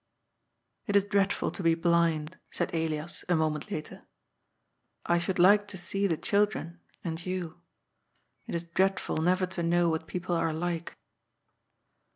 '* 0.45 0.87
It 0.87 0.95
is 0.95 1.03
dreadful 1.03 1.51
to 1.51 1.61
be 1.61 1.75
blind," 1.75 2.39
said 2.49 2.73
Elias 2.73 3.23
a 3.29 3.35
moment 3.35 3.69
later." 3.69 4.07
I 5.15 5.19
should 5.19 5.37
like 5.37 5.67
to 5.67 5.77
see 5.77 6.07
the 6.07 6.17
children, 6.17 6.79
and 7.03 7.23
you. 7.23 7.61
It 8.47 8.55
is 8.55 8.63
dreadful 8.63 9.17
never 9.17 9.45
to 9.45 9.61
know 9.61 9.89
what 9.89 10.07
people 10.07 10.33
are 10.35 10.51
like." 10.53 10.97